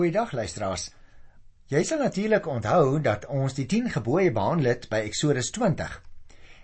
[0.00, 0.86] Goeiedag luisteraars.
[1.68, 5.90] Jy sal natuurlik onthou dat ons die 10 gebooie behandel het by Eksodus 20.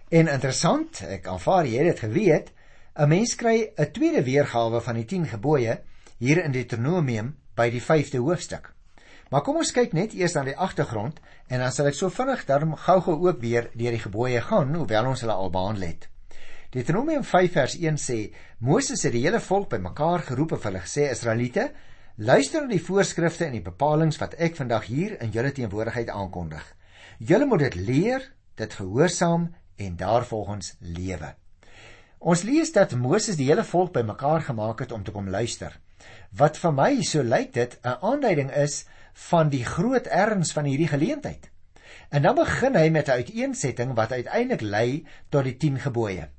[0.09, 2.47] En interessant, ek aanvaar jy het dit geweet,
[2.97, 5.75] 'n mens kry 'n tweede weergawe van die 10 gebooie
[6.19, 8.73] hier in Deuteronomium by die 5de hoofstuk.
[9.29, 12.45] Maar kom ons kyk net eers na die agtergrond en dan sal ek so vinnig
[12.47, 16.09] daarom gou-gou ook weer deur die gebooie gaan, hoewel ons hulle al behandel het.
[16.71, 21.11] Deuteronomium 5 vers 1 sê: Moses het die hele volk bymekaar geroep en hulle gesê:
[21.11, 21.73] Israeliete,
[22.17, 26.63] Luister na die voorskrifte en die bepalinge wat ek vandag hier in julle teenwoordigheid aankondig.
[27.21, 28.23] Julle moet dit leer,
[28.57, 31.35] dit gehoorsaam en daarvolgens lewe.
[32.17, 35.75] Ons lees dat Moses die hele volk bymekaar gemaak het om te kom luister.
[36.33, 38.87] Wat vir my so lyk dit 'n aanduiding is
[39.29, 41.51] van die groot erns van hierdie geleentheid.
[42.09, 46.31] En dan begin hy met 'n uiteensetting wat uiteindelik lei tot die 10 gebooie.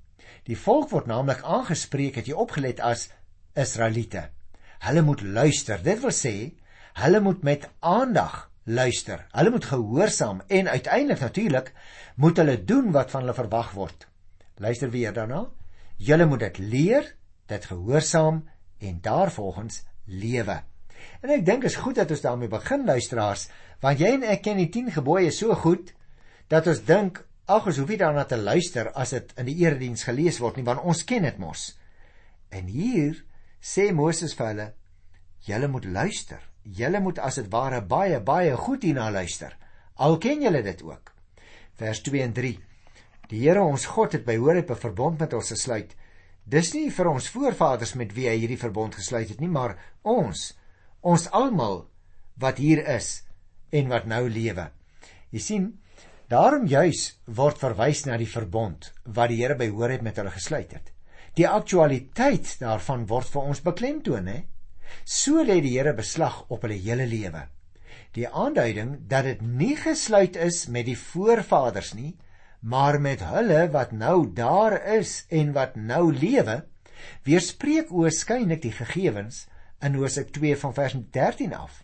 [0.44, 3.10] Die volk word naamlik aangespreek het jy opgelet as
[3.54, 4.37] Israeliete.
[4.86, 5.82] Hulle moet luister.
[5.84, 6.36] Dit wil sê,
[7.02, 9.26] hulle moet met aandag luister.
[9.32, 11.74] Hulle moet gehoorsaam en uiteindelik natuurlik
[12.16, 14.08] moet hulle doen wat van hulle verwag word.
[14.58, 15.46] Luister weer daarna.
[15.98, 17.14] Julle moet dit leer,
[17.46, 18.44] dit gehoorsaam
[18.78, 20.62] en daarvolgens lewe.
[21.22, 23.48] En ek dink is goed dat ons daarmee begin luisteraars,
[23.82, 25.94] want jy en ek ken die 10 gebooie so goed
[26.52, 30.04] dat ons dink ag ons hoef nie daarna te luister as dit in die erediens
[30.08, 31.70] gelees word nie, want ons ken dit mos.
[32.52, 33.24] En hier
[33.62, 34.68] sê Moses vir hulle:
[35.48, 36.40] "Julle moet luister.
[36.64, 39.58] Julle moet as dit ware baie baie goed hierna luister.
[39.96, 41.14] Al ken julle dit ook."
[41.76, 42.60] Vers 2 en 3.
[43.30, 45.96] Die Here ons God het by Horeb 'n verbond met ons gesluit.
[46.46, 50.54] Dis nie vir ons voorvaders met wie hy hierdie verbond gesluit het nie, maar ons,
[51.02, 51.90] ons almal
[52.36, 53.24] wat hier is
[53.72, 54.72] en wat nou lewe.
[55.32, 55.80] Jy sien,
[56.30, 60.72] daarom juis word verwys na die verbond wat die Here by Horeb met hulle gesluit
[60.72, 60.97] het
[61.38, 64.40] die aktualiteit daarvan word vir ons beklemtoon, hè?
[65.06, 67.44] So lê die Here beslag op hulle hele lewe.
[68.16, 72.16] Die aanduiding dat dit nie gesluit is met die voorvaders nie,
[72.62, 76.64] maar met hulle wat nou daar is en wat nou lewe,
[77.28, 79.46] weerspreek oorskynlik die gegevens
[79.86, 81.84] in Hosea 2 van vers 13 af.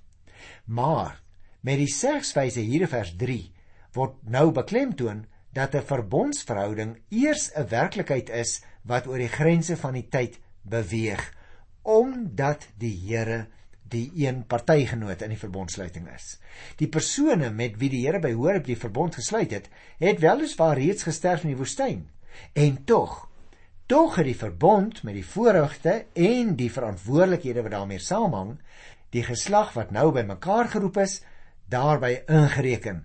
[0.66, 1.20] Maar
[1.62, 3.38] met die segswyse hier in vers 3
[3.94, 9.94] word nou beklemtoon dat 'n verbondsverhouding eers 'n werklikheid is wat oor die grense van
[9.94, 11.34] die tyd beweeg
[11.82, 13.48] omdat die Here
[13.84, 16.40] die een partygenoot in die verbondsluiting is.
[16.80, 19.70] Die persone met wie die Here by Horeb die verbond gesluit het,
[20.00, 22.10] het weliswaar reeds gesterf in die woestyn.
[22.54, 23.30] En tog,
[23.86, 28.58] tog het die verbond met die voorregte en die verantwoordelikhede wat daarmee saamhang,
[29.10, 31.22] die geslag wat nou bymekaar geroep is,
[31.70, 33.04] daarbey ingereken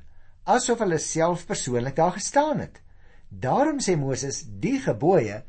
[0.49, 2.81] asof hulle self persoonlik daar gestaan het.
[3.29, 5.43] Daarom sê Moses die gebooie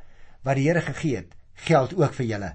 [0.44, 1.36] wat die Here gegee het,
[1.68, 2.52] geld ook vir julle.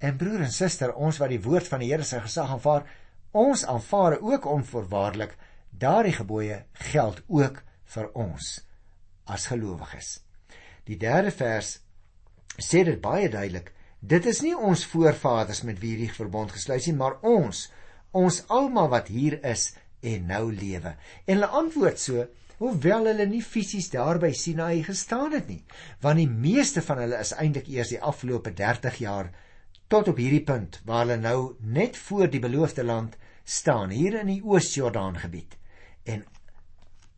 [0.00, 2.88] En broer en suster, ons wat die woord van die Here se gesag aanvaar,
[3.32, 5.36] ons aanvaar ook onvoorwaardelik
[5.70, 7.62] daardie gebooie geld ook
[7.94, 8.58] vir ons
[9.24, 10.18] as gelowiges.
[10.88, 11.76] Die derde vers
[12.58, 13.72] sê dit baie duidelik.
[14.00, 17.68] Dit is nie ons voorvaders met wie hierdie verbond gesluit is, maar ons,
[18.10, 19.70] ons almal wat hier is
[20.02, 20.94] en nou lewe.
[21.24, 22.26] En hulle antwoord so,
[22.62, 25.62] hoewel hulle nie fisies daar by Sinaï gestaan het nie,
[26.02, 29.32] want die meeste van hulle is eintlik eers die afgelope 30 jaar
[29.92, 31.38] tot op hierdie punt waar hulle nou
[31.78, 35.56] net voor die beloofde land staan hier in die Oos-Jordaan gebied.
[36.06, 36.22] En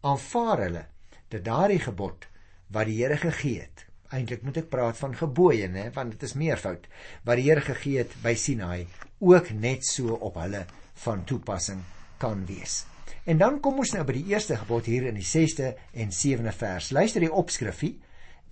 [0.05, 0.85] aanvaar hulle
[1.33, 2.29] dat daardie gebod
[2.73, 3.85] wat die Here gegee het,
[4.15, 6.89] eintlik moet ek praat van gebooie, né, want dit is meervoud,
[7.25, 8.85] wat die Here gegee het by Sinaï,
[9.21, 10.65] ook net so op hulle
[11.05, 11.83] van toepassing
[12.19, 12.85] kan wees.
[13.25, 16.53] En dan kom ons nou by die eerste gebod hier in die 6de en 7de
[16.53, 16.91] vers.
[16.93, 17.95] Luister die opskrifie.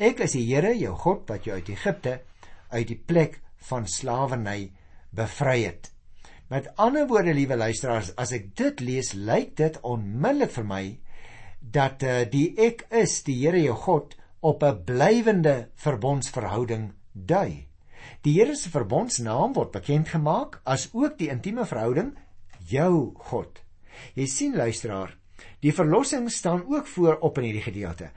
[0.01, 2.21] Ek is die Here jou God wat jou uit Egipte
[2.73, 4.73] uit die plek van slawerny
[5.13, 5.91] bevry het.
[6.49, 10.83] Met ander woorde, liewe luisteraars, as ek dit lees, lyk dit onmiddellik vir my
[11.63, 17.69] dat uh, die ek is die Here jou God op 'n blywende verbondsverhouding dui.
[18.23, 22.17] Die Here se verbondsnaam word bekend gemaak as ook die intieme verhouding
[22.73, 23.61] jou God.
[24.17, 25.17] Jy sien luisteraar,
[25.63, 28.11] die verlossing staan ook voor op in hierdie gedeelte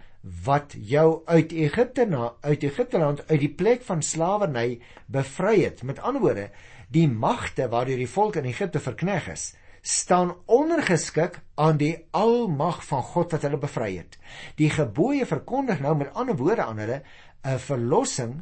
[0.45, 5.83] wat jou uit Egipte na uit Egipte land uit die plek van slawerny bevry het.
[5.85, 6.47] Met ander woorde,
[6.89, 9.51] die magte waardeur die volk in Egipte verkneg is,
[9.85, 14.17] staan ondergeskik aan die almag van God wat hulle bevry het.
[14.57, 17.01] Die gebooie verkondig nou met ander woorde aan hulle
[17.45, 18.41] 'n verlossing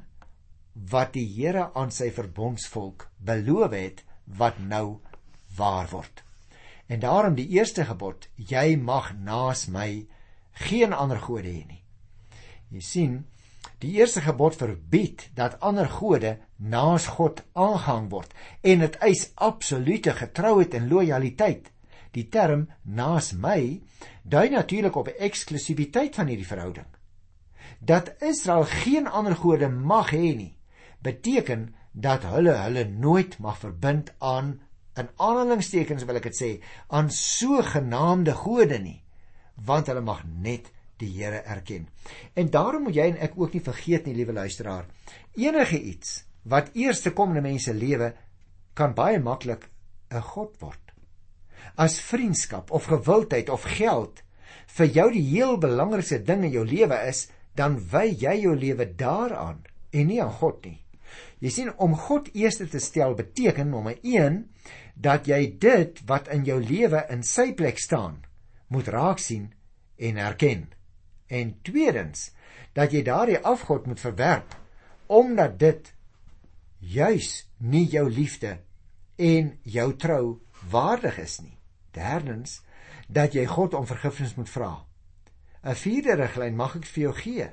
[0.73, 5.01] wat die Here aan sy verbondsvolk beloof het wat nou
[5.55, 6.23] waar word.
[6.87, 10.05] En daarom die eerste gebod: Jy mag naas my
[10.51, 11.83] geen ander gode hê nie.
[12.69, 13.13] Jy sien,
[13.83, 18.31] Die eerste gebod verbied dat ander gode naas God aangehang word
[18.71, 21.67] en dit eis absolute getrouheid en lojaliteit.
[22.15, 23.81] Die term naas my
[24.23, 26.87] dui natuurlik op eksklusiwiteit van hierdie verhouding.
[27.79, 30.53] Dat Israel geen ander gode mag hê nie,
[31.03, 34.55] beteken dat hulle hulle nooit mag verbind aan
[34.99, 36.51] in aanhalingstekens wil ek dit sê
[36.87, 38.99] aan sogenaamde gode nie
[39.67, 41.87] want hulle mag net die Here erken.
[42.33, 44.87] En daarom moet jy en ek ook nie vergeet nie, liewe luisteraar,
[45.35, 48.13] enige iets wat eers te kom in 'n mens se lewe
[48.73, 49.69] kan baie maklik
[50.11, 50.93] 'n god word.
[51.75, 54.23] As vriendskap of gewildheid of geld
[54.67, 58.95] vir jou die heel belangrikste ding in jou lewe is, dan wy jy jou lewe
[58.95, 60.82] daaraan en nie aan God nie.
[61.43, 64.37] Jy sien om God eerste te stel beteken nommer 1
[64.95, 68.21] dat jy dit wat in jou lewe in sy plek staan
[68.71, 69.49] moet raak sien
[69.99, 70.69] en erken.
[71.27, 72.29] En tweedens
[72.77, 74.55] dat jy daardie afgod moet verwerp
[75.11, 75.89] omdat dit
[76.79, 77.27] juis
[77.59, 78.55] nie jou liefde
[79.19, 80.23] en jou trou
[80.71, 81.57] waardig is nie.
[81.91, 82.61] Derdens
[83.11, 84.71] dat jy God om vergifnis moet vra.
[85.63, 87.49] 'n Vierde riglyn mag ek vir jou gee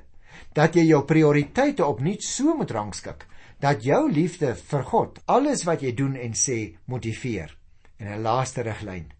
[0.55, 3.27] dat jy jou prioriteite opnuut so moet rangskik
[3.61, 7.53] dat jou liefde vir God alles wat jy doen en sê motiveer.
[8.01, 9.11] En 'n laaste riglyn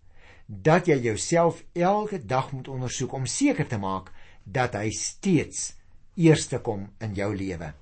[0.52, 4.12] dat jy jouself elke dag moet ondersoek om seker te maak
[4.44, 5.76] dat hy steeds
[6.16, 7.74] eerste kom in jou lewe.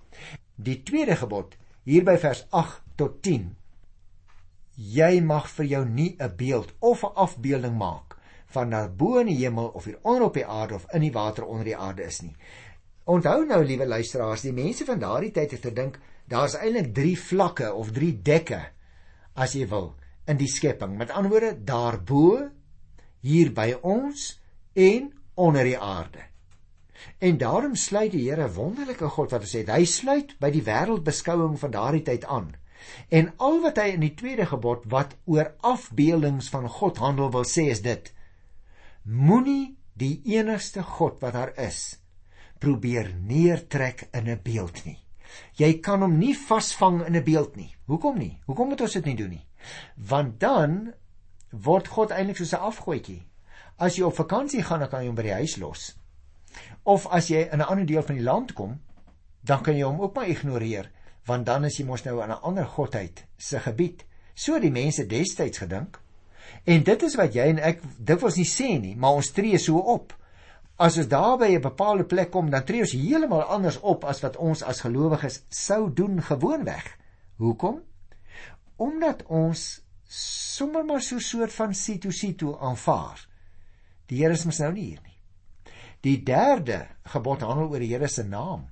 [0.56, 3.56] Die tweede gebod hier by vers 8 tot 10.
[4.76, 9.28] Jy mag vir jou nie 'n beeld of 'n afbeelding maak van na bo in
[9.28, 12.04] die hemel of hier onder op die aarde of in die water onder die aarde
[12.04, 12.36] is nie.
[13.04, 17.74] Onthou nou liewe luisteraars, die mense van daardie tyd het gedink daar's eintlik 3 vlakke
[17.74, 18.62] of 3 dekke
[19.34, 19.94] as jy wil
[20.30, 20.98] in die skepping.
[20.98, 22.50] Met ander woorde, daarbo
[23.26, 24.36] hier by ons
[24.78, 25.10] en
[25.40, 26.30] onder die aarde.
[27.24, 31.72] En daarom sluit die Here wonderlike God wat sê hy sluit by die wêreldbeskouing van
[31.76, 32.54] daardie tyd aan.
[33.12, 37.48] En al wat hy in die tweede gebod wat oor afbeeldings van God handel wil
[37.48, 38.12] sê is dit:
[39.04, 42.00] Moenie die enigste God wat daar is
[42.60, 45.00] probeer neertrek in 'n beeld nie.
[45.58, 47.76] Jy kan hom nie vasvang in 'n beeld nie.
[47.86, 48.40] Hoekom nie?
[48.46, 49.46] Hoekom moet ons dit nie doen nie?
[49.96, 50.94] Want dan
[51.52, 53.28] word God eintlik soos 'n afgoetjie.
[53.78, 55.96] As jy op vakansie gaan, dan kan jy hom by die huis los.
[56.84, 58.81] Of as jy in 'n ander deel van die land kom,
[59.42, 60.92] dan kan jy hom ook maar ignoreer,
[61.26, 64.06] want dan is jy mos nou in 'n ander godheid se gebied.
[64.34, 66.00] So die mense destyds gedink.
[66.64, 69.78] En dit is wat jy en ek dikwels nie sê nie, maar ons tree so
[69.78, 70.14] op.
[70.80, 74.22] As ons daar by 'n bepaalde plek kom, dan tree ons heeltemal anders op as
[74.22, 76.98] wat ons as gelowiges sou doen gewoonweg.
[77.36, 77.81] Hoekom?
[78.78, 83.28] Omdat ons sommer maar so 'n soort van situ situ aanvaar.
[84.06, 85.20] Die Here is mos nou nie hier nie.
[86.02, 88.68] Die derde gebod handel oor die Here se naam.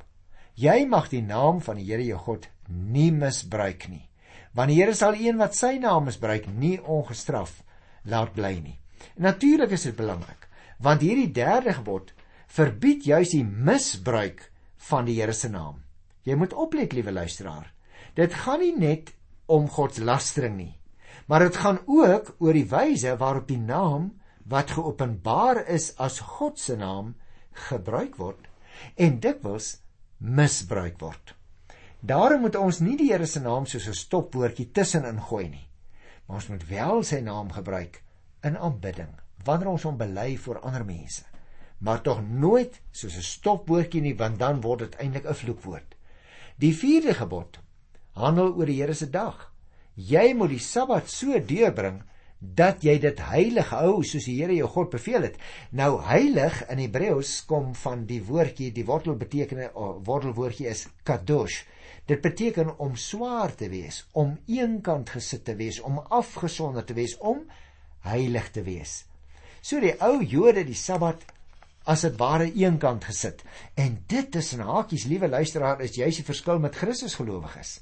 [0.54, 4.10] Jy mag die naam van die Here jou God nie misbruik nie.
[4.54, 7.64] Want die Here sal een wat sy naam misbruik nie ongestraf
[8.04, 8.80] laat bly nie.
[9.16, 10.37] Natuurlik is dit belangrik,
[10.78, 12.14] want hierdie derde gebod
[12.48, 14.52] verbied juis die misbruik
[14.90, 15.84] van die Here se naam.
[16.24, 17.74] Jy moet oplet, liewe luisteraar.
[18.16, 19.14] Dit gaan nie net
[19.46, 20.78] om godslastering nie
[21.28, 24.12] maar dit gaan ook oor die wyse waarop die naam
[24.48, 27.16] wat geopenbaar is as God se naam
[27.68, 28.48] gebruik word
[28.96, 29.78] en dikwels
[30.18, 31.36] misbruik word.
[32.00, 35.68] Daarom moet ons nie die Here se naam soos 'n stopwoordjie tussenin gooi nie.
[36.26, 38.04] Maar ons moet wel sy naam gebruik
[38.44, 41.24] in aanbidding wanneer ons hom bely voor ander mense.
[41.78, 45.96] Maar tog nooit soos 'n stopwoordjie nie want dan word dit eintlik 'n vloekwoord.
[46.58, 47.60] Die vierde gebod
[48.12, 49.52] handel oor die Here se dag
[49.98, 52.04] jy moet die Sabbat so deurbring
[52.38, 55.40] dat jy dit heilig hou soos die Here jou God beveel het.
[55.74, 61.64] Nou heilig in Hebreëus kom van die woordjie, die wortel beteken oh, wortelwoordjie is kadosh.
[62.06, 67.18] Dit beteken om swaar te wees, om eenkant gesit te wees, om afgesonder te wees,
[67.18, 67.42] om
[68.06, 69.02] heilig te wees.
[69.62, 71.26] So die ou Jode die Sabbat
[71.88, 73.44] as dit ware eenkant gesit.
[73.80, 77.80] En dit tussen hakies, liewe luisteraar, is juis die verskil met Christus gelowiges.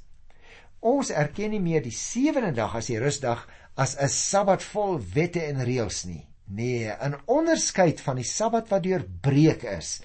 [0.86, 5.42] Ons erken nie meer die sewende dag as die rusdag as 'n Sabbat vol wette
[5.42, 6.28] en reëls nie.
[6.48, 10.02] Nee, 'n onderskeid van die Sabbat wat deurbreek is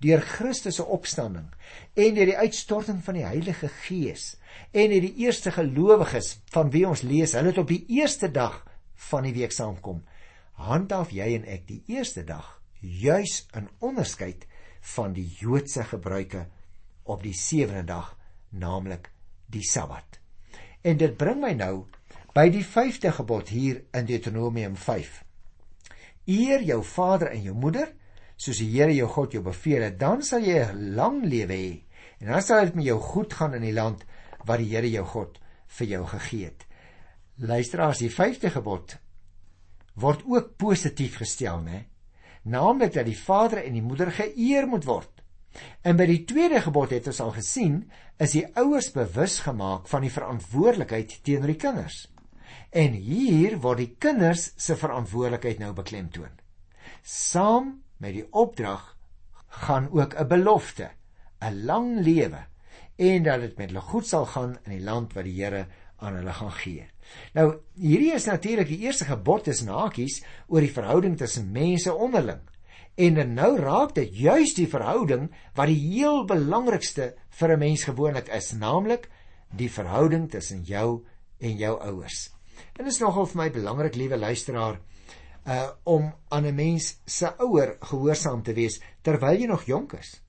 [0.00, 1.48] deur Christus se opstanding
[1.94, 4.36] en deur die uitstorting van die Heilige Gees
[4.72, 8.64] en deur die eerste gelowiges van wie ons lees, hulle het op die eerste dag
[9.10, 10.00] van die week saamkom.
[10.60, 14.46] Handhaaf jy en ek die eerste dag juis 'n onderskeid
[14.94, 16.46] van die Joodse gebruike
[17.04, 18.16] op die sewende dag,
[18.48, 19.10] naamlik
[19.46, 20.20] die Sabbat.
[20.82, 21.86] En dit bring my nou
[22.34, 25.24] by die 5de gebod hier in Deuteronomium 5.
[26.26, 27.92] Eer jou vader en jou moeder
[28.36, 31.90] soos die Here jou God jou beveel het, dan sal jy lang lewe hê
[32.20, 34.04] En dan sal dit met jou goed gaan in die land
[34.44, 35.38] wat die Here jou God
[35.78, 36.66] vir jou gegee het.
[37.40, 38.98] Luisteraars, die 5de gebod
[39.94, 41.86] word ook positief gestel, né?
[42.42, 45.10] Naamlik dat die vader en die moeder geëer moet word.
[45.82, 47.82] En by die tweede gebod het ons al gesien,
[48.22, 52.04] is die ouers bewus gemaak van die verantwoordelikheid teenoor die kinders.
[52.70, 56.32] En hier word die kinders se verantwoordelikheid nou beklemtoon.
[57.02, 58.96] Saam met die opdrag
[59.66, 60.90] gaan ook 'n belofte,
[61.42, 62.46] 'n lang lewe
[62.96, 65.66] en dat dit met hulle goed sal gaan in die land wat die Here
[65.98, 66.88] aan hulle gaan gee.
[67.34, 72.40] Nou, hierdie is natuurlik die eerste gebod tussen hakies oor die verhouding tussen mense onderling.
[73.00, 78.28] En nou raak dit juis die verhouding wat die heel belangrikste vir 'n mens gewoonlik
[78.28, 79.08] is, naamlik
[79.56, 81.04] die verhouding tussen jou
[81.38, 82.30] en jou ouers.
[82.76, 84.80] En dit is nogal vir my belangrik, liewe luisteraar,
[85.46, 90.20] uh om aan 'n mens se ouer gehoorsaam te wees terwyl jy nog jonk is.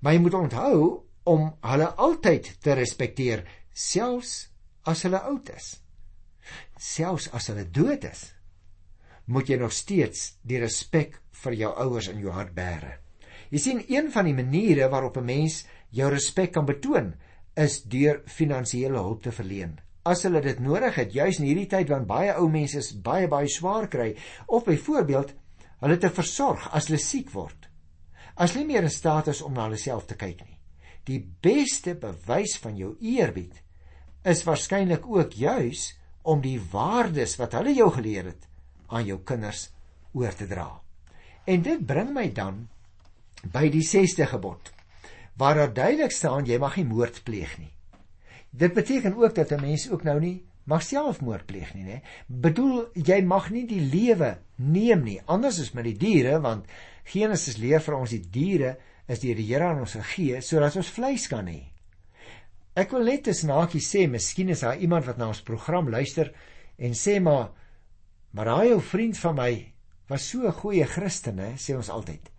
[0.00, 4.48] Maar jy moet onthou om hulle altyd te respekteer, selfs
[4.82, 5.80] as hulle oud is.
[6.78, 8.24] Selfs as hulle dood is,
[9.26, 12.94] moet jy nog steeds die respek vir jou ouers in jou hart bære.
[13.50, 17.14] Jy sien een van die maniere waarop 'n mens jou respek kan betoon,
[17.56, 19.78] is deur finansiële hulp te verleen.
[20.04, 23.48] As hulle dit nodig het, juis in hierdie tyd wanneer baie ou mense baie baie
[23.48, 24.14] swaar kry,
[24.46, 25.34] of byvoorbeeld
[25.80, 27.68] hulle te versorg as hulle siek word.
[28.36, 30.58] As hulle nie meer in staat is om na hulle self te kyk nie.
[31.04, 33.62] Die beste bewys van jou eerbied
[34.24, 35.97] is waarskynlik ook juis
[36.28, 38.48] om die waardes wat hulle jou geleer het
[38.92, 39.68] aan jou kinders
[40.16, 40.68] oor te dra.
[41.48, 42.66] En dit bring my dan
[43.54, 44.72] by die 6ste gebod
[45.38, 47.70] waar daar duidelik staan jy mag nie moord pleeg nie.
[48.50, 52.02] Dit beteken ook dat 'n mens ook nou nie mag selfmoord pleeg nie, né?
[52.26, 56.66] Bedoel jy mag nie die lewe neem nie, anders is met die diere want
[57.04, 60.90] Genesis leer vir ons die diere is deur die Here aan ons gegee sodat ons
[60.90, 61.62] vleis kan hê.
[62.78, 66.30] Ek wil net 'n snaakie sê, miskien is daar iemand wat na ons program luister
[66.78, 67.50] en sê maar
[68.30, 69.72] maar daai ou vriend van my
[70.08, 72.30] was so 'n goeie Christen, hè, sê ons altyd.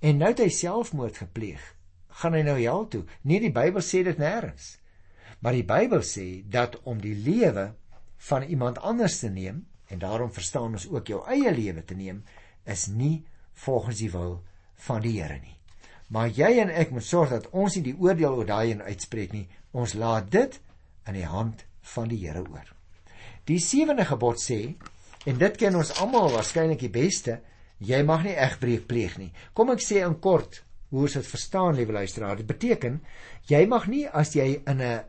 [0.00, 1.62] En nou het hy selfmoord gepleeg.
[2.08, 3.04] Gaan hy nou hel toe?
[3.22, 4.78] Nee, die Bybel sê dit nêrens.
[5.40, 7.74] Maar die Bybel sê dat om die lewe
[8.16, 12.24] van iemand anders te neem en daarom verstaan ons ook jou eie lewe te neem
[12.64, 14.42] is nie volgens die wil
[14.74, 15.56] van die Here nie.
[16.08, 19.32] Maar jy en ek moet sorg dat ons nie die oordeel oor daai een uitspreek
[19.34, 19.46] nie.
[19.72, 20.60] Ons laat dit
[21.06, 22.72] in die hand van die Here oor.
[23.46, 24.60] Die sewende gebod sê
[25.26, 27.40] en dit ken ons almal waarskynlik die beste,
[27.78, 29.32] jy mag nie egbreek pleeg nie.
[29.54, 32.38] Kom ek sê in kort hoe ons dit verstaan, liewe luisteraar.
[32.38, 33.00] Dit beteken
[33.50, 35.04] jy mag nie as jy in 'n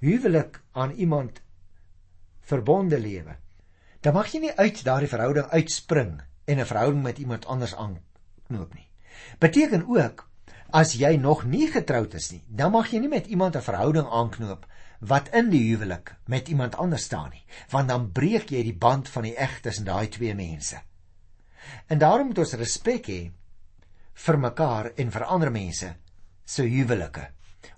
[0.00, 1.40] huwelik aan iemand
[2.40, 3.36] verbonde lewe,
[4.00, 8.74] dan mag jy nie uit daardie verhouding uitspring en 'n verhouding met iemand anders aanknoop
[8.74, 8.88] nie.
[9.38, 10.28] Beteken ook
[10.72, 14.06] As jy nog nie getroud is nie, dan mag jy nie met iemand 'n verhouding
[14.08, 14.66] aanknoop
[15.00, 19.08] wat in die huwelik met iemand anders staan nie, want dan breek jy die band
[19.08, 20.80] van die eg tussen daai twee mense.
[21.88, 23.30] En daarom moet ons respek hê
[24.14, 25.94] vir mekaar en vir ander mense
[26.44, 27.26] se huwelike.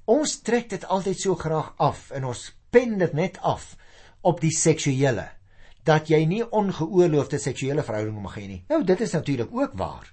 [0.04, 3.76] Ons trek dit altyd so graag af en ons pen dit net af
[4.20, 5.28] op die seksuele
[5.82, 8.64] dat jy nie ongeoorloofde seksuele verhoudinge mag hê nie.
[8.68, 10.12] Nou dit is natuurlik ook waar.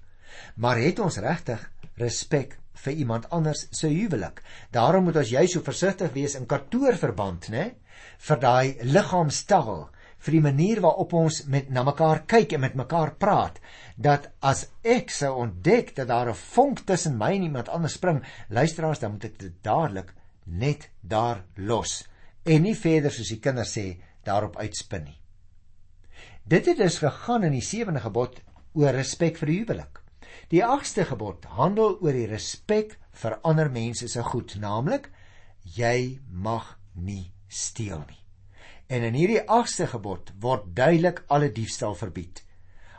[0.56, 4.42] Maar het ons regtig respek vir iemand anders se huwelik.
[4.72, 7.72] Daarom moet ons jy so versigtig wees in kantoorverband, né?
[8.22, 9.90] vir daai liggaamstaal,
[10.22, 13.58] vir die manier waarop ons met na mekaar kyk en met mekaar praat,
[13.98, 18.24] dat as ek sou ontdek dat daar 'n vonk tussen my en iemand anders spring,
[18.50, 20.14] luisteraars, dan moet ek dit dadelik
[20.46, 22.04] net daar los
[22.44, 25.18] en nie verder soos die kinders sê daarop uitspin nie.
[26.44, 28.42] Dit het dus gegaan in die sewende gebod
[28.74, 30.01] oor respek vir die huwelik.
[30.52, 35.06] Die 8ste gebod handel oor die respek vir ander mense se goed, naamlik
[35.78, 38.20] jy mag nie steel nie.
[38.92, 42.42] En in hierdie 8ste gebod word duidelik alle diefstal verbied.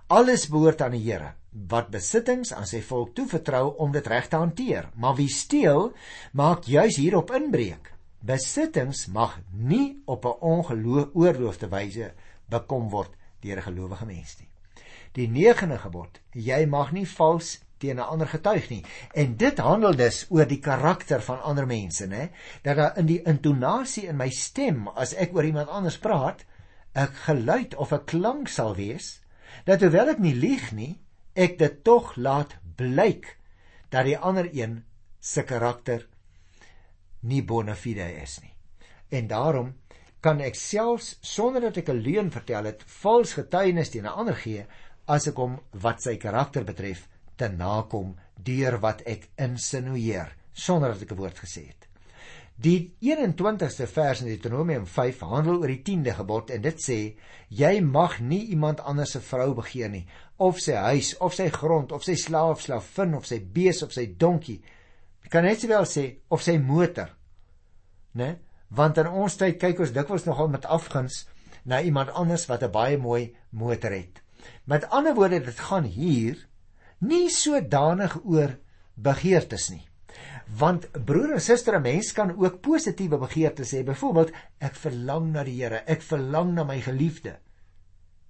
[0.08, 1.34] Alles behoort aan die Here
[1.68, 4.88] wat besittings aan sy volk toevertrou om dit reg te hanteer.
[4.96, 5.90] Maar wie steel,
[6.32, 7.90] maak juis hierop inbreuk.
[8.24, 12.14] Besittings mag nie op 'n ongeloofde wyse
[12.48, 13.12] bekom word
[13.44, 14.51] deur 'n gelowige mens nie
[15.12, 16.20] die 9de gebod.
[16.32, 18.84] Jy mag nie vals teen 'n ander getuig nie.
[19.14, 22.30] En dit handel dus oor die karakter van ander mense nê
[22.62, 26.44] dat daar in die intonasie in my stem as ek oor iemand anders praat
[26.94, 29.20] 'n geluid of 'n klank sal wees
[29.64, 31.00] dat hoewel ek nie lieg nie
[31.34, 33.38] ek dit tog laat blyk
[33.90, 34.84] dat die ander een
[35.20, 36.06] se karakter
[37.20, 38.54] nie bona fide is nie.
[39.08, 39.74] En daarom
[40.20, 44.34] kan ek selfs sonder dat ek 'n leuen vertel het vals getuienis teen 'n ander
[44.34, 44.66] gee
[45.06, 47.06] as ek hom wat sy karakter betref
[47.36, 51.88] te nakom deur wat ek insinueer sonder dat ek 'n woord gesê het.
[52.56, 57.16] Die 21ste vers in Deuteronomium 5 handel oor die 10de gebod en dit sê
[57.48, 60.06] jy mag nie iemand anders se vrou begeer nie
[60.36, 64.06] of sy huis of sy grond of sy slaaf slavin of sy bees of sy
[64.06, 64.62] donkie.
[65.30, 67.08] Kan net sowel sê of sy motor.
[68.14, 68.38] Né?
[68.68, 71.26] Want in ons tyd kyk ons dikwels nogal met afguns
[71.64, 74.21] na iemand anders wat 'n baie mooi motor het
[74.64, 76.46] met ander woorde dit gaan hier
[76.98, 78.58] nie sodanig oor
[78.94, 79.86] begeertes nie
[80.58, 83.82] Want broer en suster, 'n mens kan ook positiewe begeertes hê.
[83.84, 87.38] Byvoorbeeld, ek verlang na die Here, ek verlang na my geliefde.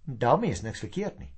[0.05, 1.33] daarmee is niks verkeerd nie.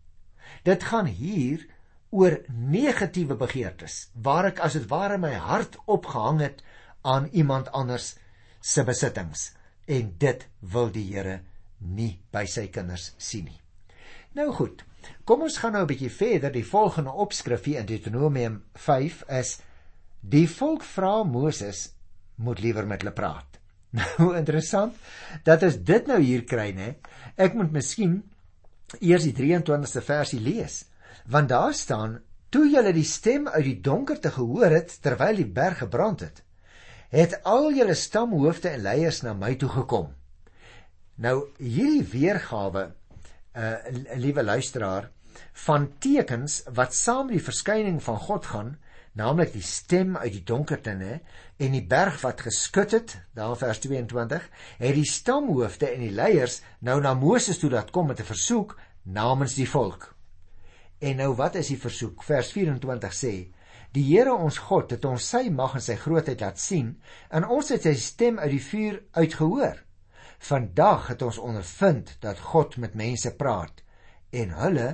[0.63, 1.67] Dit gaan hier
[2.11, 6.63] oor negatiewe begeertes waar ek as dit ware my hart opgehang het
[7.03, 8.15] aan iemand anders
[8.61, 9.53] se besittings
[9.87, 11.41] en dit wil die Here
[11.79, 13.61] nie by sy kinders sien nie.
[14.35, 14.83] Nou goed.
[15.25, 16.53] Kom ons gaan nou 'n bietjie verder.
[16.53, 19.59] Die volgende opskrif hier in Deuteronomium 5 is
[20.21, 21.93] Die volk vra Moses
[22.35, 23.61] moet liewer met hulle praat.
[24.01, 24.97] Nou interessant
[25.45, 26.95] dat ons dit nou hier kry nê.
[27.37, 28.23] Ek moet miskien
[29.01, 30.85] eers die 23ste versie lees.
[31.31, 32.19] Want daar staan:
[32.51, 36.43] "Toe julle die stem uit die donkerte gehoor het terwyl die berg gebrand het,
[37.11, 40.11] het al julle stamhoofde en leiers na my toe gekom."
[41.15, 42.95] Nou hierdie weergawe
[43.55, 43.75] uh,
[44.17, 45.11] liewe luisteraar
[45.67, 48.75] van tekens wat saam met die verskyning van God gaan
[49.15, 51.19] naamlik die stem uit die donkerte nê
[51.63, 54.49] en die berg wat geskud het daar vers 22
[54.81, 58.79] het die stamhoofde en die leiers nou na Moses toe laat kom met 'n versoek
[59.05, 60.15] namens die volk.
[60.99, 62.23] En nou wat is die versoek?
[62.23, 63.35] Vers 24 sê
[63.93, 67.69] die Here ons God het ons sy mag en sy grootheid laat sien en ons
[67.69, 69.84] het sy stem uit die vuur uitgehoor
[70.45, 73.83] vandag het ons ondervind dat God met mense praat
[74.31, 74.89] en hulle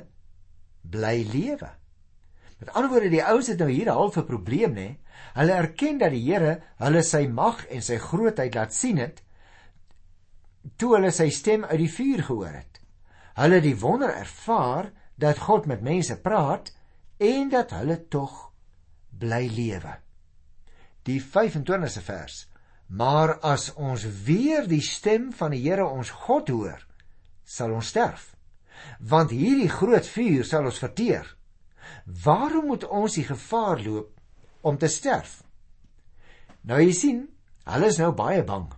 [0.81, 1.75] bly lewe
[2.61, 4.99] Met ander woorde, die ouens het nou hier 'n halfe probleem, nê?
[5.33, 9.23] Hulle erken dat die Here hulle sy mag en sy grootheid laat sien het
[10.77, 12.81] toe hulle sy stem uit die vuur gehoor het.
[13.35, 16.73] Hulle die wonder ervaar dat God met mense praat
[17.17, 18.53] en dat hulle tog
[19.09, 19.97] bly lewe.
[21.03, 22.50] Die 25ste vers.
[22.91, 26.81] Maar as ons weer die stem van die Here ons God hoor,
[27.47, 28.33] sal ons sterf.
[28.99, 31.29] Want hierdie groot vuur sal ons verteer.
[32.25, 35.41] Waarom moet ons die gevaar loop om te sterf?
[36.67, 37.21] Nou jy sien,
[37.71, 38.69] hulle is nou baie bang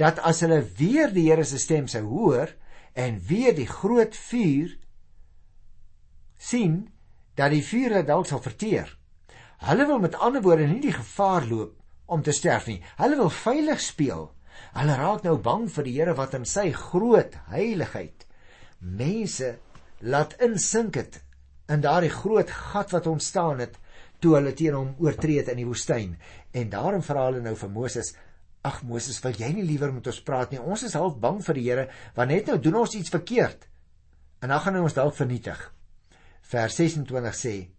[0.00, 2.54] dat as hulle weer die Here se stem sou hoor
[2.96, 4.70] en weer die groot vuur
[6.40, 6.86] sien
[7.36, 8.88] dat die vuur dalk sal verteer.
[9.66, 11.79] Hulle wil met ander woorde nie die gevaar loop
[12.10, 12.80] om te sterf nie.
[12.98, 14.28] Hulle wil veilig speel.
[14.74, 18.26] Hulle raak nou bang vir die Here wat in sy groot heiligheid
[18.80, 19.58] mense
[20.00, 21.20] laat insink het
[21.70, 23.76] in daardie groot gat wat ontstaan het
[24.20, 26.16] toe hulle teen hom oortree het in die woestyn.
[26.52, 28.14] En daarom vra hulle nou vir Moses:
[28.62, 30.60] "Ag Moses, wil jy nie liewer met ons praat nie?
[30.60, 33.68] Ons is half bang vir die Here, want net nou doen ons iets verkeerd.
[34.42, 35.72] En dan gaan hy ons dalk vernietig."
[36.42, 37.70] Vers 26 sê: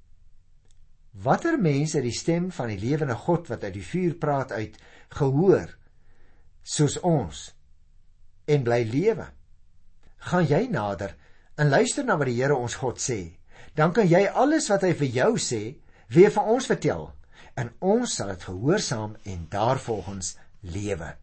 [1.12, 4.78] "Watter mense die stem van die lewende God wat uit die vuur praat uit
[5.10, 5.78] gehoor
[6.64, 7.54] soos ons
[8.46, 9.28] en bly lewe?
[10.18, 11.16] Gaan jy nader
[11.58, 13.42] en luister na wat die Here ons God sê?"
[13.74, 15.62] dan kan jy alles wat hy vir jou sê
[16.12, 17.10] weer vir ons vertel
[17.60, 21.14] en ons sal dit gehoorsaam en daarvolgens lewe.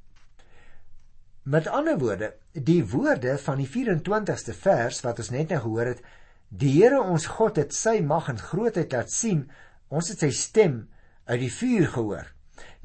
[1.49, 6.03] Met ander woorde, die woorde van die 24ste vers wat ons net nou gehoor het,
[6.49, 9.47] die Here ons God het sy mag en grootheid laat sien,
[9.89, 10.89] ons het sy stem
[11.29, 12.27] uit die vuur gehoor.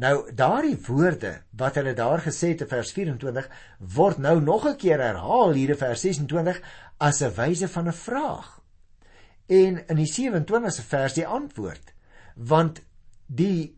[0.02, 3.50] Nou daardie woorde wat hulle daar gesê het in vers 24
[3.96, 6.62] word nou nog 'n keer herhaal hier in vers 26
[6.98, 8.60] as 'n wyse van 'n vraag
[9.48, 11.94] en in die 27ste vers die antwoord
[12.36, 12.82] want
[13.28, 13.76] die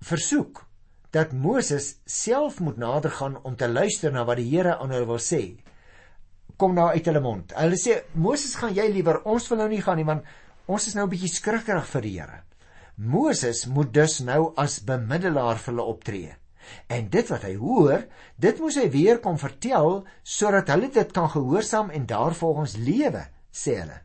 [0.00, 0.66] versoek
[1.10, 5.06] dat Moses self moet nader gaan om te luister na wat die Here aan hulle
[5.06, 5.56] wil sê
[6.56, 7.52] kom nou uit hulle mond.
[7.52, 10.24] Hulle sê Moses gaan jy liewer ons wil nou nie gaan nie want
[10.66, 12.45] ons is nou 'n bietjie skrikkerig vir die Here.
[12.96, 16.34] Moses moet dus nou as bemiddelaar vir hulle optree.
[16.88, 18.06] En dit wat hy hoor,
[18.40, 23.76] dit moet hy weer kom vertel sodat hulle dit kan gehoorsaam en daarvolgens lewe, sê
[23.82, 24.00] hulle.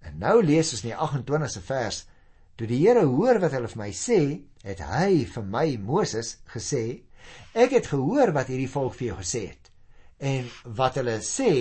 [0.00, 2.00] En nou lees ons in die 28ste vers:
[2.56, 4.20] Toe die Here hoor wat hulle vir my sê,
[4.64, 7.02] het hy vir my Moses gesê:
[7.52, 9.70] Ek het gehoor wat hierdie volk vir jou gesê het.
[10.18, 11.52] En wat hulle sê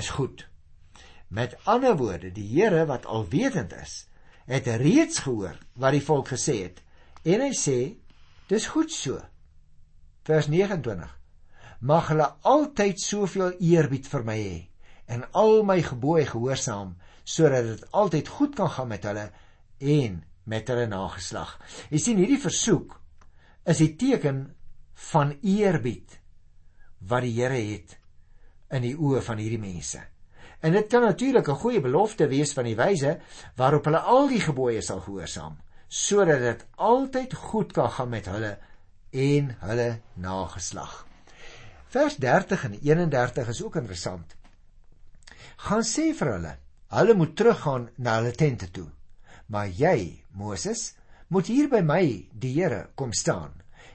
[0.00, 0.46] is goed.
[1.28, 4.06] Met ander woorde, die Here wat alwetend is,
[4.46, 6.80] het reeds gehoor wat die volk gesê het.
[7.24, 7.78] En hy sê:
[8.48, 9.20] Dis goed so.
[10.26, 11.10] Vers 29.
[11.80, 14.58] Mag hulle altyd soveel eerbied vir my hê
[15.10, 16.92] en al my gebooie gehoorsaam
[17.26, 19.26] sodat dit altyd goed kan gaan met hulle
[19.78, 21.56] en met hulle nageslag.
[21.90, 22.94] Jy sien hierdie versoek
[23.70, 24.44] is die teken
[25.10, 26.18] van eerbied
[27.10, 27.96] wat die Here het
[28.70, 30.02] in die oë van hierdie mense.
[30.60, 33.18] En dit kan natuurlik 'n goeie belofte wees van die wyse
[33.56, 35.56] waarop hulle al die gebooie sal gehoorsaam,
[35.88, 38.58] sodat dit altyd goed kan gaan met hulle
[39.10, 41.06] en hulle nageslag.
[41.86, 44.36] Vers 30 en 31 is ook interessant.
[45.56, 46.56] Gaan sê vir hulle,
[46.88, 48.88] hulle moet teruggaan na hulle tente toe.
[49.46, 50.94] Maar jy, Moses,
[51.28, 53.52] moet hier by my, die Here, kom staan.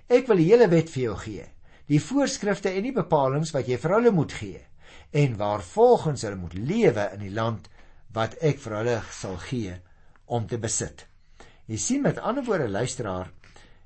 [0.08, 1.46] Ek wil die hele wet vir jou gee,
[1.86, 4.62] die voorskrifte en die bepalinge wat jy vir hulle moet gee
[5.12, 7.70] en waarvolgens hulle moet lewe in die land
[8.16, 9.76] wat ek vir hulle sal gee
[10.26, 11.06] om te besit.
[11.68, 13.32] Jy sien met ander woorde luisteraar,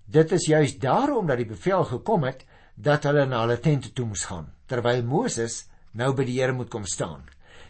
[0.06, 2.46] dit is juis daarom dat die bevel gekom het
[2.76, 6.70] dat hulle na hulle tente toe moes gaan, terwyl Moses nou by die Here moet
[6.72, 7.26] kom staan.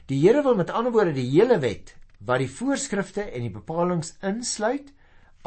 [0.09, 4.11] Die Here wil met ander woorde die hele wet wat die voorskrifte en die bepalinge
[4.25, 4.91] insluit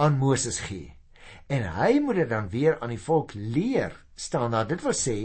[0.00, 0.94] aan Moses gee.
[1.52, 4.68] En hy moet dit dan weer aan die volk leer staan daar.
[4.68, 5.18] Dit wil sê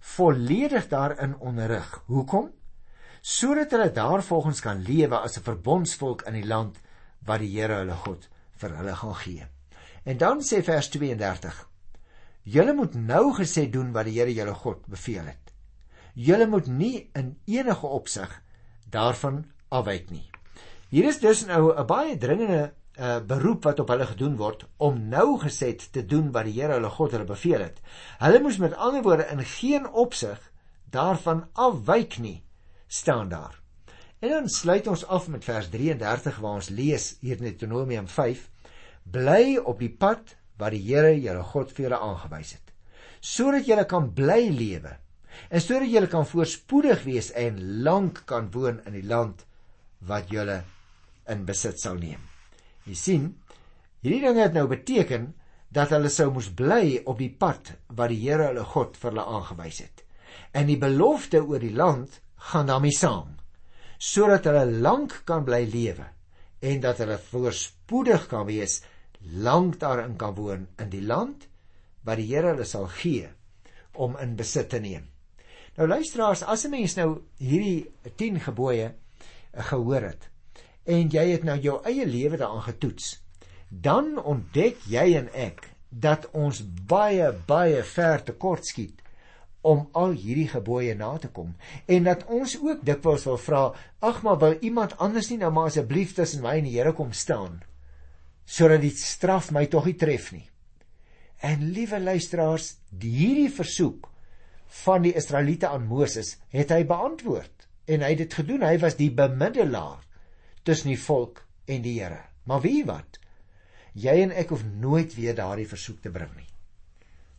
[0.00, 2.02] volledig daarin onderrig.
[2.06, 2.50] Hoekom?
[3.20, 6.78] Sodat hulle daarvolgens kan lewe as 'n verbondsvolk in die land
[7.26, 9.46] wat die Here hulle God vir hulle gaan gee.
[10.04, 11.68] En dan sê vers 32:
[12.42, 15.52] Julle moet nou gesê doen wat die Here julle God beveel het.
[16.14, 18.42] Julle moet nie in enige opsig
[18.90, 20.30] daarvan afwyk nie.
[20.88, 24.98] Hier is dus nou 'n baie dringende uh, beroep wat op hulle gedoen word om
[25.08, 27.80] nou geset te doen wat die Here hulle God hulle beveel het.
[28.18, 30.38] Hulle moes met ander woorde in geen opsig
[30.90, 32.42] daarvan afwyk nie
[32.88, 33.60] staan daar.
[34.18, 38.48] En dan sluit ons af met vers 33 waar ons lees hier in Deuteronomium 5:
[39.02, 42.72] Bly op die pad wat die Here julle God vir julle aangewys het,
[43.20, 44.96] sodat julle kan bly lewe
[45.48, 49.46] en sodat julle kan voorspoedig wees en lank kan woon in die land
[50.10, 50.64] wat julle
[51.30, 52.27] in besit sal neem.
[52.88, 53.24] Jy sien,
[54.00, 55.32] hierdie dinge het nou beteken
[55.74, 59.26] dat hulle sou moes bly op die pad wat die Here hulle God vir hulle
[59.36, 60.04] aangewys het.
[60.56, 62.20] En die belofte oor die land
[62.52, 63.34] gaan daarmee saam,
[63.98, 66.06] sodat hulle lank kan bly lewe
[66.64, 68.80] en dat hulle voorspoedig kan wees,
[69.44, 71.44] lank daarin kan woon in die land
[72.06, 73.28] wat die Here hulle sal gee
[73.98, 75.04] om in besit te neem.
[75.76, 78.94] Nou luisteraars, as 'n mens nou hierdie 10 gebooie
[79.52, 80.28] gehoor het,
[80.88, 83.18] en jy het nou jou eie lewe daaraan getoets,
[83.68, 89.04] dan ontdek jy en ek dat ons baie baie ver te kort skiet
[89.68, 91.54] om al hierdie gebooie na te kom.
[91.86, 93.62] En dat ons ook dikwels wil vra
[94.00, 97.12] ag maar wil iemand anders nie nou maar asseblief tussen my en die Here kom
[97.12, 97.60] staan
[98.48, 100.46] sodat die straf my tog nie tref nie?
[101.44, 104.08] En liewe luisteraars hierdie versoek
[104.84, 108.64] van die Israeliete aan Moses het hy beantwoord en hy het dit gedoen.
[108.64, 110.00] Hy was die bemiddelaar
[110.68, 112.20] tussen die volk en die Here.
[112.44, 113.18] Maar wie wat?
[113.96, 116.48] Jy en ek hoef nooit weer daardie versoek te bring nie.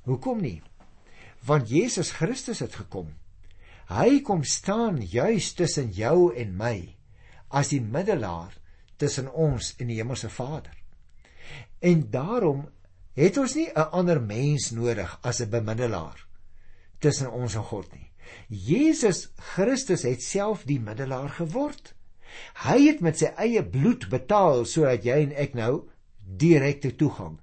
[0.10, 0.60] Hoekom nie?
[1.46, 3.14] Want Jesus Christus het gekom.
[3.90, 6.76] Hy kom staan juis tussen jou en my
[7.50, 8.54] as die middelaar
[9.02, 10.76] tussen ons en die hemelse Vader.
[11.82, 12.68] En daarom
[13.18, 16.28] het ons nie 'n ander mens nodig as 'n bemiddelaar
[17.00, 18.12] tussen ons en God nie.
[18.48, 21.94] Jesus Christus het self die middelaar geword.
[22.66, 25.74] Hy het met sy eie bloed betaal sodat jy en ek nou
[26.20, 27.38] direkte toegang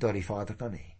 [0.00, 0.96] tot die Vader kan hê.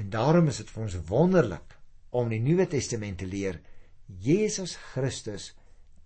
[0.00, 1.76] En daarom is dit vir ons wonderlik
[2.16, 3.60] om die Nuwe Testament te leer.
[4.08, 5.52] Jesus Christus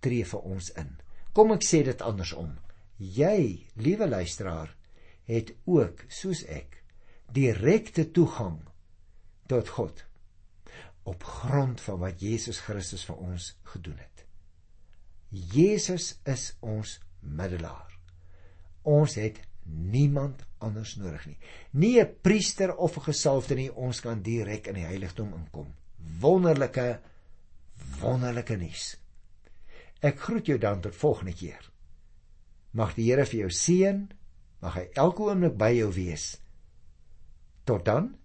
[0.03, 0.91] tree vir ons in.
[1.33, 2.53] Kom ek sê dit andersom.
[2.99, 4.69] Jy, liewe luisteraar,
[5.27, 6.81] het ook soos ek
[7.35, 8.61] direkte toegang
[9.51, 10.05] tot God
[11.05, 14.14] op grond van wat Jesus Christus vir ons gedoen het.
[15.35, 17.91] Jesus is ons middelaar.
[18.83, 21.37] Ons het niemand anders nodig nie.
[21.71, 25.73] Nie 'n priester of 'n gesalfde nie, ons kan direk in die heiligdom inkom.
[26.19, 26.99] Wonderlike
[27.99, 28.97] wonderlike nuus.
[29.99, 31.71] Ek groet jou dan tot volgende keer.
[32.71, 34.09] Mag die Here vir jou seën,
[34.61, 36.41] mag hy elke oomblik by jou wees.
[37.63, 38.15] Tot dan.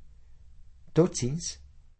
[0.92, 1.58] Totsiens.